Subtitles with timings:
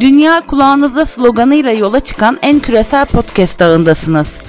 [0.00, 4.40] Dünya kulağınızda sloganıyla yola çıkan en küresel podcast ağındasınız.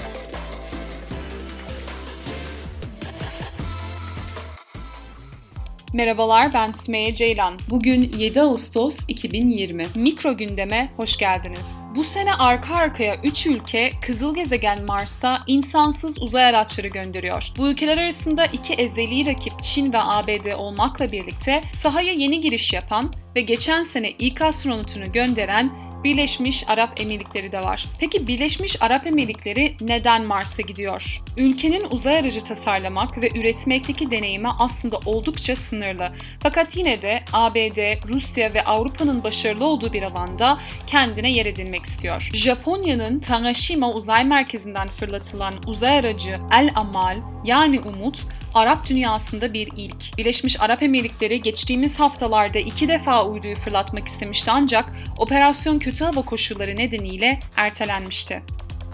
[5.93, 7.53] Merhabalar ben Sümeyye Ceylan.
[7.69, 9.85] Bugün 7 Ağustos 2020.
[9.95, 11.65] Mikro gündeme hoş geldiniz.
[11.95, 17.51] Bu sene arka arkaya 3 ülke kızıl gezegen Mars'a insansız uzay araçları gönderiyor.
[17.57, 23.11] Bu ülkeler arasında iki ezeli rakip Çin ve ABD olmakla birlikte sahaya yeni giriş yapan
[23.35, 27.85] ve geçen sene ilk astronotunu gönderen Birleşmiş Arap Emirlikleri de var.
[27.99, 31.21] Peki Birleşmiş Arap Emirlikleri neden Mars'a gidiyor?
[31.37, 36.11] Ülkenin uzay aracı tasarlamak ve üretmekteki deneyimi aslında oldukça sınırlı.
[36.39, 42.29] Fakat yine de ABD, Rusya ve Avrupa'nın başarılı olduğu bir alanda kendine yer edinmek istiyor.
[42.33, 50.17] Japonya'nın Tanashima Uzay Merkezi'nden fırlatılan uzay aracı El Amal yani Umut Arap dünyasında bir ilk.
[50.17, 56.75] Birleşmiş Arap Emirlikleri geçtiğimiz haftalarda iki defa uyduyu fırlatmak istemişti ancak operasyon kötü hava koşulları
[56.75, 58.41] nedeniyle ertelenmişti.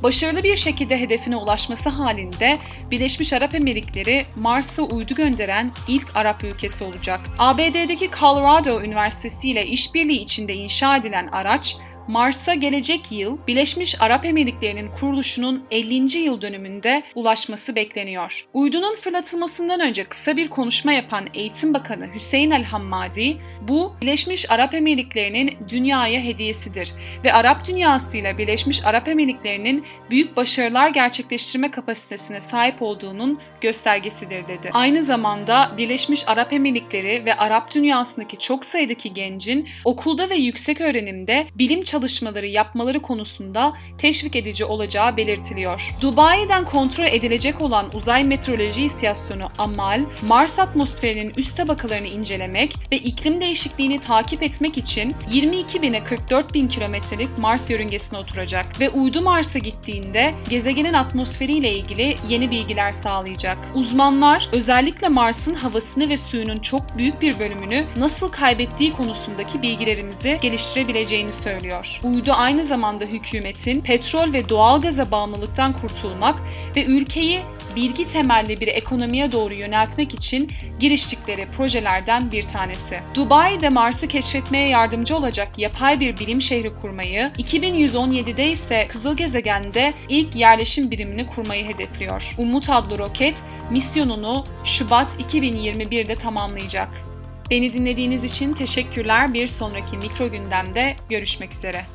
[0.03, 2.59] Başarılı bir şekilde hedefine ulaşması halinde
[2.91, 7.19] Birleşmiş Arap Emirlikleri Mars'a uydu gönderen ilk Arap ülkesi olacak.
[7.39, 14.91] ABD'deki Colorado Üniversitesi ile işbirliği içinde inşa edilen araç Mars'a gelecek yıl Birleşmiş Arap Emirlikleri'nin
[14.99, 16.17] kuruluşunun 50.
[16.17, 18.47] yıl dönümünde ulaşması bekleniyor.
[18.53, 24.73] Uydunun fırlatılmasından önce kısa bir konuşma yapan Eğitim Bakanı Hüseyin El Hammadi, bu Birleşmiş Arap
[24.73, 26.93] Emirlikleri'nin dünyaya hediyesidir
[27.23, 34.69] ve Arap dünyasıyla Birleşmiş Arap Emirlikleri'nin büyük başarılar gerçekleştirme kapasitesine sahip olduğunun göstergesidir dedi.
[34.73, 41.47] Aynı zamanda Birleşmiş Arap Emirlikleri ve Arap dünyasındaki çok sayıdaki gencin okulda ve yüksek öğrenimde
[41.55, 45.95] bilim çalışmaları yapmaları konusunda teşvik edici olacağı belirtiliyor.
[46.01, 53.41] Dubai'den kontrol edilecek olan uzay meteoroloji istasyonu AMAL, Mars atmosferinin üst tabakalarını incelemek ve iklim
[53.41, 59.59] değişikliğini takip etmek için 22 bine 44 bin kilometrelik Mars yörüngesine oturacak ve uydu Mars'a
[59.59, 63.57] gittiğinde gezegenin atmosferiyle ilgili yeni bilgiler sağlayacak.
[63.75, 71.33] Uzmanlar özellikle Mars'ın havasını ve suyunun çok büyük bir bölümünü nasıl kaybettiği konusundaki bilgilerimizi geliştirebileceğini
[71.33, 71.99] söylüyor ediyor.
[72.03, 76.39] Uydu aynı zamanda hükümetin petrol ve doğalgaza bağımlılıktan kurtulmak
[76.75, 77.41] ve ülkeyi
[77.75, 82.99] bilgi temelli bir ekonomiye doğru yöneltmek için giriştikleri projelerden bir tanesi.
[83.15, 90.35] Dubai'de Mars'ı keşfetmeye yardımcı olacak yapay bir bilim şehri kurmayı, 2117'de ise kızıl gezegende ilk
[90.35, 92.35] yerleşim birimini kurmayı hedefliyor.
[92.37, 97.10] Umut adlı roket misyonunu Şubat 2021'de tamamlayacak.
[97.51, 99.33] Beni dinlediğiniz için teşekkürler.
[99.33, 101.85] Bir sonraki mikro gündemde görüşmek üzere.